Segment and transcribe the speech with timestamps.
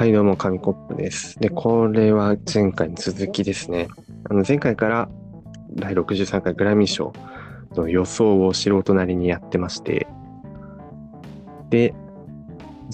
[0.00, 1.38] はい、どうも、紙コップです。
[1.40, 3.88] で、これは前回に続きですね。
[4.30, 5.10] あの前回から
[5.74, 7.12] 第63回グラミー賞
[7.74, 10.06] の予想を素人なりにやってまして、
[11.68, 11.92] で、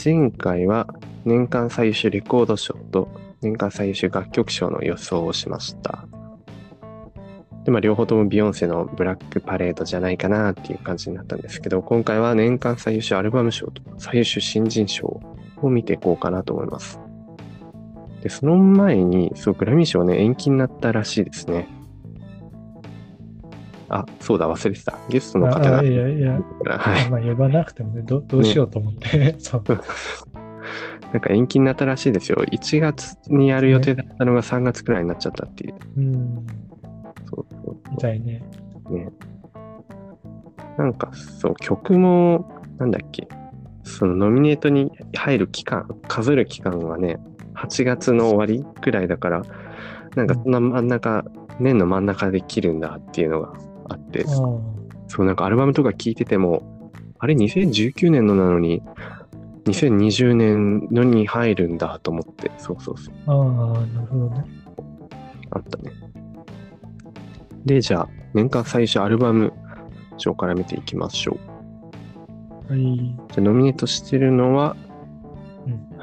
[0.05, 0.89] 前回は
[1.25, 3.09] 年間最優秀レコード賞と
[3.41, 6.09] 年間最優秀楽曲賞の予想をしました。
[7.65, 15.21] で、まあ、両方ともビヨンセのブラックパレードじゃないかなっていう感じになったんですけど、今回は年間最優秀アルバム賞と最優秀新人賞
[15.63, 17.01] を見ていこうかなと思います。
[18.27, 21.69] で、その前に、そう、グラミー賞ね、延期になったらしいですね。
[23.89, 24.99] あ、そうだ、忘れてた。
[25.09, 25.79] ゲストの方が。
[25.79, 27.09] あいやいや、はい。
[27.09, 29.65] まあ呼ばなくてもね、どどうしようと思って、そう。
[31.13, 32.39] なんか延期になったらしいですよ。
[32.39, 35.75] 1月にやる予定だったのが3月くらいになっちゃったっていう。
[35.97, 36.47] うん、
[37.31, 38.43] そうそうみたいね。
[38.91, 39.09] ね。
[40.77, 43.29] なんかそう、曲も、なんだっけ、
[43.85, 47.21] そのノミネートに入る期間、数える期間はね、
[47.57, 49.43] 8月の終わりくらいだから、
[50.15, 51.25] なんかそんな真ん中、
[51.59, 53.53] 年の真ん中で切るんだっていうのが
[53.89, 56.83] あって、あそう、なんかアルバムとか聴いてても、
[57.19, 58.83] あれ2019年のなのに、
[59.65, 64.45] 2020年のに入るんだと思って、そうそうそう、あ、ああ、なるほどね。
[65.51, 65.91] あったね。
[67.65, 69.53] で、じゃあ、年間最優秀アルバム
[70.19, 71.37] 賞から見ていきましょ
[72.69, 72.73] う。
[72.73, 72.97] はい。
[72.97, 74.86] じゃあノミネートしてるのは、うん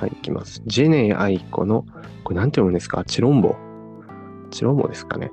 [0.03, 0.61] はい、いきます。
[0.65, 1.85] ジェネイ・アイコの、
[2.25, 3.05] これなんて読むんですか？
[3.05, 3.55] チロンボ。
[4.51, 5.31] チロンボですかね。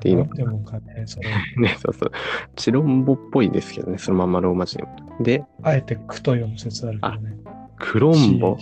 [0.00, 0.26] ていいの？
[0.32, 1.28] でもかね、それ、
[1.60, 2.12] ね、そうそう。
[2.56, 4.84] チロンボっぽいですけどね、そのまんまローマ字で。
[5.20, 7.36] で、あえてクと読む説あるけどね。
[7.76, 8.56] クロンボ。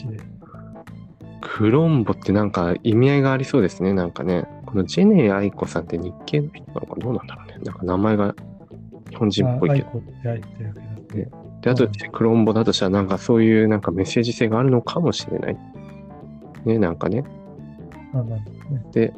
[1.41, 4.45] クロンボってなんか意味合いがありそうですね、なんかね。
[4.67, 7.59] このジェネイ・アイコさんって日系の人なのかどうなんだろうね。
[7.65, 8.35] なんか名前が
[9.11, 9.85] 日本人っぽいけど。
[9.87, 10.75] コって入ってる
[11.13, 11.42] けど。
[11.63, 15.57] で、あとクロンボだとしたらなんかそういうなんかメッセージ性があるのかもしれない。
[16.65, 17.25] ね、なんかね。
[18.93, 19.13] で、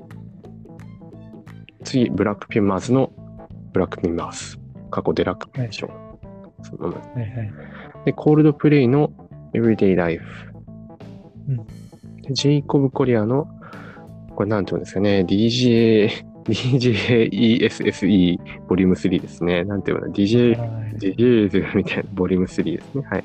[1.83, 3.13] 次、ブラックピンマーズの
[3.73, 4.59] ブラックピンマーズ。
[4.91, 5.91] 過去デラックでしょ。
[6.63, 7.53] そのままはいはい。
[8.05, 9.11] で、コールドプレイの
[9.53, 10.25] Everyday Life。
[11.49, 11.85] うん
[12.23, 13.49] でジェイコブ・コリアの、
[14.35, 18.39] これなんて言うんですかね、DJ、DJESSE
[18.69, 19.65] ボリューム3ですね。
[19.65, 20.97] なんていうの？DJ、はい。
[20.99, 23.07] DJ みたいなボリューム3ですね。
[23.11, 23.25] はい。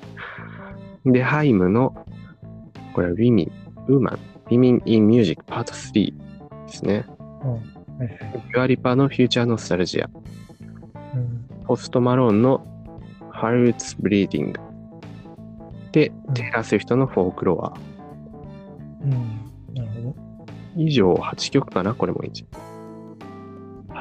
[1.05, 2.05] で、ハイムの、
[2.93, 3.51] これは Women、
[3.87, 6.13] Woman、Women in Music Part 3
[6.67, 7.05] ですね。
[8.51, 10.09] ピュアリパのフューチャーノスタルジア。
[11.15, 12.65] うんポストマローンの
[13.31, 14.53] Hearts Bleeding。
[15.91, 17.73] でうん、テイラー・スウィフトのフォークロア。
[19.03, 19.11] うん。
[19.75, 20.15] なるほど。
[20.77, 21.93] 以上8曲かな？
[21.93, 22.45] これも一応。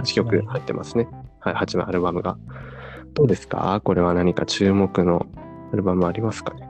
[0.02, 1.08] 8曲入ってますね。
[1.40, 2.36] はい、8枚アルバムが。
[3.14, 3.80] どうですか？
[3.84, 5.26] これは何か注目の
[5.72, 6.68] アルバムありますかね？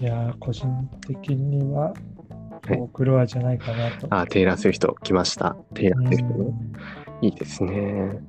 [0.00, 0.66] いやー、個人
[1.06, 1.94] 的には、はい
[2.64, 4.06] フォークロアじゃないかなと。
[4.10, 5.56] あ、テイラー・スウィフト来ました。
[5.74, 6.54] テイラー・スウィフト
[7.22, 8.20] いいですね。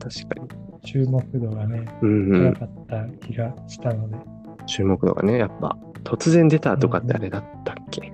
[0.00, 0.48] 確かに。
[0.84, 2.54] 注目度がね、うんうん。
[2.54, 4.16] 高かった気がしたので、
[4.66, 8.12] 注目度がね、やっぱ、突然出たとかってあれだったっけ？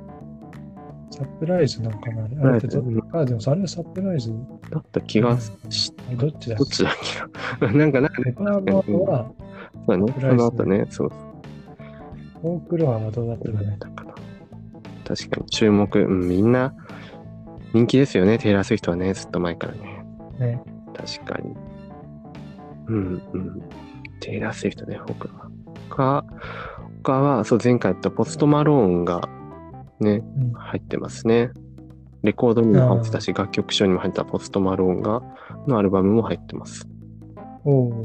[1.19, 2.79] サプライズなんかなあれってど
[3.13, 4.33] あ、でもあれはサプライズ。
[4.71, 5.39] だった気が
[5.69, 6.57] し、あどっちだ？
[6.57, 6.93] っどっちだっ
[7.61, 7.67] け？
[7.67, 9.31] な なんか、なんか、けペパーバーは、
[9.87, 10.15] そうだね。
[10.21, 11.11] その後ね、そう。
[12.43, 13.39] フォークロアはどうだっ
[13.79, 14.15] たかな。
[15.07, 16.75] 確かに注目、うん、みんな
[17.73, 20.05] 人気ですよね、テイラー・スウィフトはね、ずっと前からね。
[20.39, 20.63] ね。
[20.97, 21.55] 確かに。
[22.89, 23.63] うんうん。
[24.21, 25.49] テイラー・スウィフトね、僕は。
[25.91, 26.25] 他、
[27.03, 29.29] 他は、そう、前回言ったポスト・マローンが
[30.01, 31.51] ね、うん入ってますね。
[32.23, 35.23] レコードにも入ってたし、楽曲賞にも入ったポスト・マローンが、
[35.67, 36.89] のアルバムも入ってます。
[37.65, 38.03] おお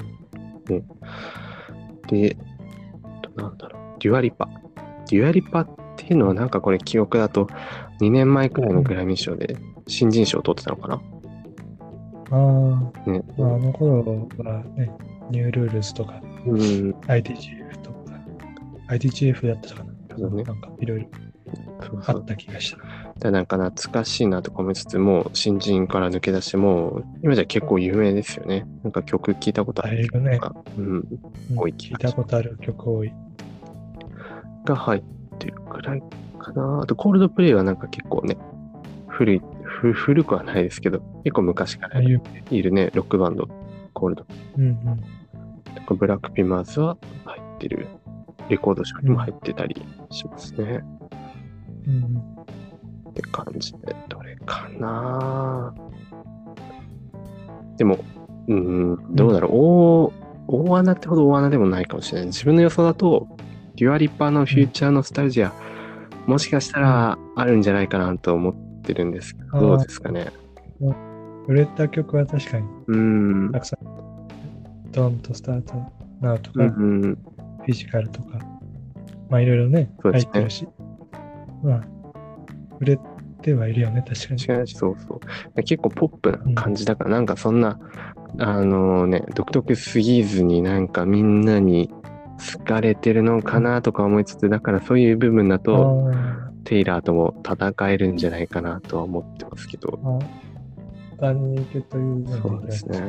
[2.08, 2.36] で、
[3.36, 4.50] なんだろう、デュアリパ。
[5.10, 7.48] デュアリパっていうのはなんかこれ記憶だと
[8.02, 9.58] 2年前くらいのグラミー賞で
[9.88, 11.02] 新人賞を取ってたのかな？
[12.32, 13.24] あー、ね。
[13.38, 14.92] まあ、あの頃はね、
[15.32, 16.60] New Rules とか、うん、
[17.08, 17.98] IDGAF とか、
[18.90, 20.30] IDGAF だったかな。
[20.30, 21.08] ねなんかいろいろ。
[22.06, 22.78] あった気がした。
[23.20, 28.66] でなんか懐かしいなとか思いつつも、新人から抜け出しても、今じゃ結構有名ですよね。
[28.84, 30.40] なんか曲聴いたことあるだいぶね、
[30.78, 33.14] うん、うん多い聞いたことある曲多い。
[34.66, 35.04] が入っ
[35.40, 36.04] てるくらい
[36.40, 36.82] かな。
[36.84, 38.38] あと、コールドプレイはなんか結構ね、
[39.08, 43.48] 古い、ふ古くはないですけど、結構昔からい、るね、ロックバンド、
[43.94, 44.26] コールド
[44.58, 44.76] うんうん。
[45.76, 47.88] とかブラックピマーズは入ってる。
[48.50, 49.76] レコード賞にも入ってたり
[50.10, 50.82] しますね。
[50.94, 50.99] うん
[51.88, 52.24] うん、
[53.10, 55.74] って感じで、どれかな
[57.78, 58.00] でも、
[58.48, 60.14] うん、どうだろう、大、
[60.72, 62.28] 大穴ってほど大穴でもないかもしれない。
[62.28, 63.28] 自分の予想だと、
[63.76, 65.54] デュアリパのフューチャーノスタルジア、
[66.28, 70.32] もしかしたらあるんじゃないかなと思ってるんですけど、どうですかね。
[71.48, 73.52] 売れた曲は確かにうん。
[73.52, 73.90] たくさん。
[74.92, 75.64] Don't Start
[76.22, 78.40] Now とか、うんうん、フィジカルとか、
[79.30, 80.68] まあいろいろね、ね入ってるし。
[81.64, 81.82] まあ、
[82.80, 83.00] 売れ
[83.42, 84.40] てはいるよね、確かに。
[84.40, 85.22] 確かにそうそ
[85.56, 85.64] う。
[85.64, 87.80] 結構ポップな感じだから、なんかそんな、
[88.38, 91.90] あのね、独特すぎずになんかみんなに
[92.54, 103.00] 好かれてるのかなとか思いつつ、だからそういう部分だと、あテイラーとも戦えるんじゃないかなとは思ってますけど、ーあー、万人受けというそうですね。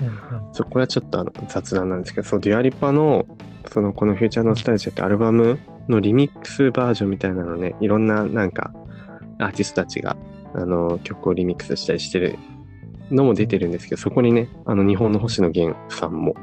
[0.00, 0.14] うんうん。
[0.52, 3.26] そうこれはちょっとあの雑談なんですけど、そう、デュアリパの、
[3.72, 8.72] そのこのフューチャーノスタルジアってアルバムのリミックスバージョンみたいなのね、いろんななんか
[9.38, 10.16] アーティストたちが
[10.54, 12.38] あの曲をリミックスしたりしてる
[13.10, 16.34] のも出てるんですけど、そこにね、あの日本の星野源さんも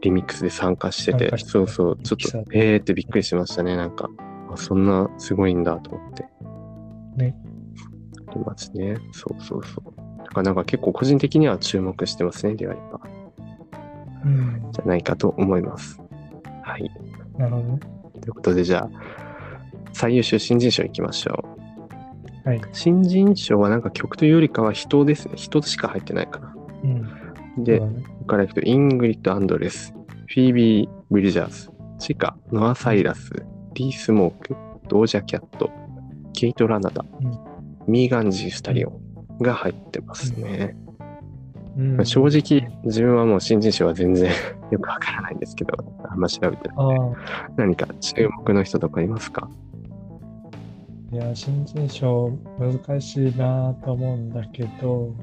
[0.00, 4.10] リミックスで参加しててそうそう、ちょっとえーってびっくりしましたね、なんか、
[4.52, 6.24] あそんなすごいんだと思って。
[7.16, 7.36] ね。
[8.26, 8.96] ありますね。
[9.12, 9.94] そうそうそう。
[10.18, 13.00] だからなんか結構個人的には注目してますね、デュアリパ。
[14.24, 16.00] うんじゃないかと思います。
[16.62, 16.90] はい。
[17.38, 17.80] なるほどね。
[18.24, 18.90] ということで、じゃあ、
[19.92, 21.44] 最優秀新人賞いきましょ
[22.44, 22.48] う。
[22.48, 22.60] はい。
[22.72, 25.34] 新人賞はなんか曲というよりかは人ですね。
[25.36, 26.54] 人しか入ってないかな。
[26.84, 26.86] う
[27.60, 27.64] ん。
[27.64, 29.92] で、ねここからいくと、イングリッド・アンドレス、
[30.26, 33.30] フィービー・ブリジャーズ、チカ、ノア・サイラス、
[33.74, 34.56] ディー・スモーク、
[34.88, 35.70] ドージャ・キャット、
[36.32, 37.54] ケイト・ラナダ、うん
[37.86, 40.76] ミーガンジー・スタリオンが入ってますね。
[41.76, 44.30] うんまあ正直、自分はもう新人賞は全然
[44.70, 45.74] よくわからないんですけど、
[46.08, 46.76] あんま調べてない。
[47.56, 49.48] 何か注目の人とかいますか？
[51.12, 55.14] いや、新人賞難しいなと思うんだけど、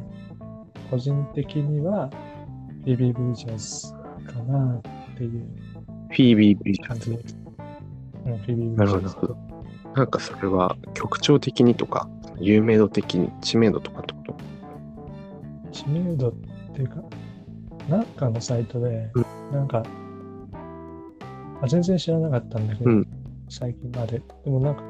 [0.90, 2.10] 個人的には、
[2.86, 3.94] ビビブリジャーズ
[4.32, 4.82] かなっ
[5.18, 5.42] ていう
[6.10, 7.12] フィービー・ブリジャーズ。
[8.26, 9.16] うん、フィビブなリジャーズ。
[9.16, 9.38] るほどなるほど。
[9.96, 12.10] なんかそれは曲調的にとか、
[12.40, 14.16] 有名度的に、知名度とかと
[15.82, 16.34] 知名度っ
[16.74, 17.04] ていうか、
[17.90, 19.84] なんかのサイトでう、なんか、
[21.62, 23.08] あ全然知らなかったんだけど、うん
[23.50, 24.22] 最近まで。
[24.46, 24.82] でもなんか、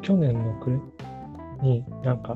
[0.00, 2.34] 去年の暮れになんか、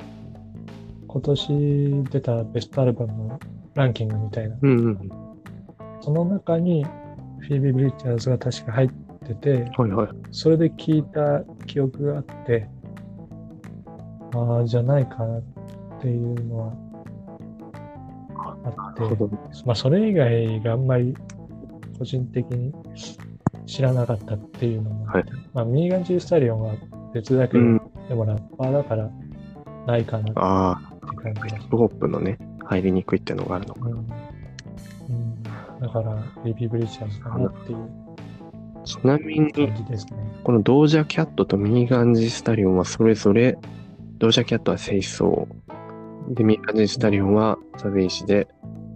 [1.06, 3.40] 今年出たベストアルバムの
[3.74, 5.10] ランキングみたいな、うんうん。
[6.02, 6.84] その中に
[7.38, 8.88] フィービー・ブリッチャーズが確か入っ
[9.26, 10.08] てて、はいはい。
[10.32, 12.68] それで聞いた記憶があって、
[14.34, 15.42] ああ、じゃないかなっ
[16.02, 16.87] ていうのは
[18.38, 19.02] あって。
[19.64, 21.14] まあ、それ以外があんまり
[21.98, 22.72] 個人的に
[23.66, 26.74] 知らなかったっていうのもあって、まあ、ミーガン・ジー・スタリオンは
[27.12, 27.80] 別だけど、うん。
[28.08, 29.10] でもラッパーだから
[29.86, 30.80] ないかなってあ
[31.22, 33.88] 感じあ、ヒがップホップのね、入りにくいってのがあるのか。
[33.88, 35.42] うんうん、
[35.80, 37.78] だから、ベビー・ブリッチャーズかなっていう
[38.84, 39.52] ちなみに。
[40.42, 43.58] このドージャキャットとミーガンジスタリオンはそれぞれ、
[44.18, 45.46] ドージャキャットは清掃、
[46.28, 48.48] で、ミーガンジスタリオンはサベイシで、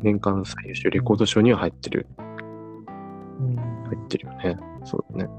[0.03, 2.07] 年間最優秀レコード賞には入ってる。
[2.19, 3.65] うん、入
[3.95, 4.57] ってるよね。
[4.85, 5.31] そうだね。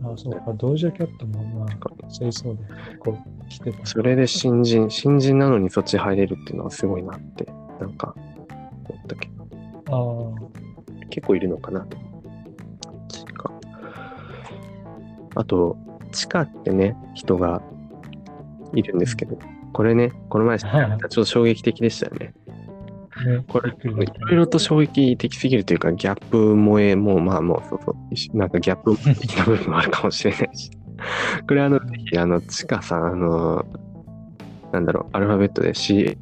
[0.00, 1.68] あそうか、ドージャキャットもまあ、
[2.08, 3.18] 清掃で結構
[3.48, 3.86] 来てた。
[3.86, 7.46] それで新人、新人なのにそっち入れるっていうのはすごいなって、
[7.80, 8.14] なんか、
[8.88, 9.28] 思ったけ
[9.86, 10.36] ど、
[11.00, 11.80] あ結構いるのかな？
[11.80, 11.96] と。
[13.08, 13.52] チカ。
[15.34, 15.76] あと、
[16.12, 17.62] チカってね、人が
[18.72, 19.36] いるんですけど、
[19.72, 22.34] これね、この前、ちょはいっと衝撃的でしたよね。
[23.48, 30.70] これ、いろいろと衝撃的すぎるというか、ギャップ萌えも、まあもう、そうそう、なんかギャップ的な部分もあるかもしれないし。
[31.46, 33.64] これ、あの、ぜひ、あの、チカさん、あの、
[34.72, 36.16] なんだろう、アルファベットで C、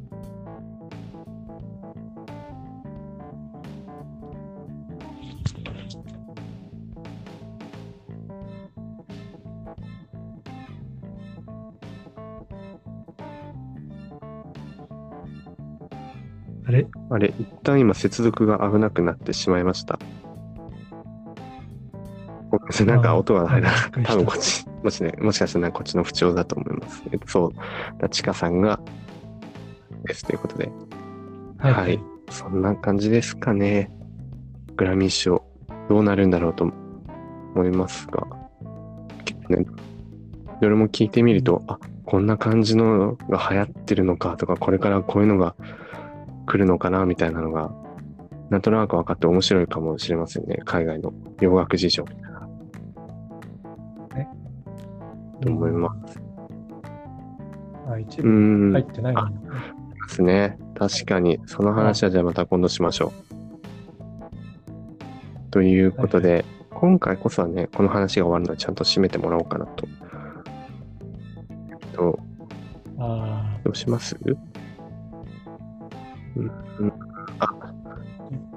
[16.67, 16.85] あれ？
[17.09, 19.97] あれ、一旦今接続が危なくなってしまいました。
[22.49, 22.87] ごめんなさい。
[22.87, 23.77] なんか音が入らな。
[23.77, 24.13] あびっくりした。
[24.13, 27.03] 多分こっち、もしね、もしかしたらこっちの不調だと思います。
[27.11, 27.51] えっと、そう、
[28.01, 28.79] だちかさんが、
[30.03, 30.69] ですということで、
[31.57, 31.99] はい。
[32.29, 33.89] そんな感じですかね。
[34.75, 35.43] グラミー賞、
[35.89, 36.71] どうなるんだろうと
[37.55, 38.27] 思いますが、
[39.23, 39.65] 結構ね、
[40.61, 45.55] どれも聞いてみると、あ、こんな感じのが流行ってるのかとか、これからこういうのが
[46.47, 47.71] 来るのかなみたいなのが、
[48.49, 50.61] なんとなく分かって面白いかもしれませんね。
[50.65, 52.47] 海外の洋楽事情みたいな。
[54.15, 54.27] ね
[55.41, 56.19] と思います。
[57.89, 58.71] あ、一う部ん。
[58.71, 59.21] 入ってないで
[60.07, 60.57] すね。
[60.75, 63.27] 確かに、その話はじゃあまた今度しましょう。
[65.51, 69.87] ということで、今回こそはね、この話が終わるのでちゃんと締めてもらおうかなと。
[71.71, 72.19] えっと、
[72.99, 74.15] あどうします？
[76.35, 76.93] うん、うん
[77.39, 77.47] あ、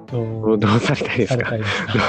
[0.07, 1.51] どと、うどうされたいですか？
[1.51, 1.57] ど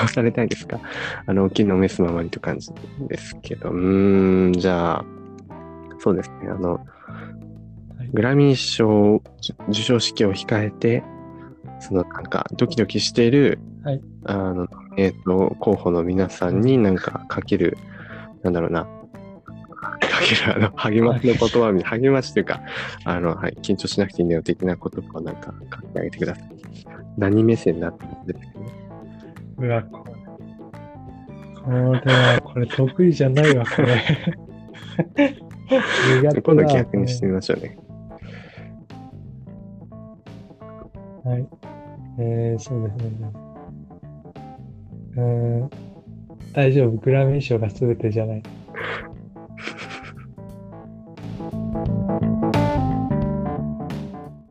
[0.05, 0.81] うされたいですか？
[1.27, 2.71] あの、昨日メスままにという感じ
[3.09, 5.05] ですけど、うーん、じゃあ、
[6.01, 6.81] そうですね、あの、は
[8.05, 8.09] い。
[8.13, 9.23] グラミー賞
[9.67, 11.05] 授賞式を控えて、
[11.81, 14.01] そのなんかドキドキしている、はい。
[14.25, 17.77] あの、えっ、と、候補の皆さんになんかかける、
[18.43, 18.91] なんだろうな、か
[20.23, 22.63] ける、あの、励ましの言葉み励ましというか、
[23.05, 26.45] あの、はい、緊張しなくていいんだよ的な言葉をなんか書いてあげてください。
[27.19, 28.47] 何目線だったんですか。
[29.59, 30.13] うわ、これ。
[32.43, 34.03] これ、得意じゃないわ、これ。
[36.43, 37.79] 今度逆にしてみましょうね。
[41.25, 41.47] はい。
[42.19, 43.33] えー、そうですね。
[45.17, 45.23] うー
[45.65, 45.71] ん、
[46.53, 46.91] 大丈夫。
[46.93, 48.43] グラミー賞が全てじゃない。